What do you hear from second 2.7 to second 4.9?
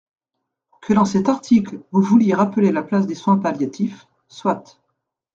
la place des soins palliatifs, soit.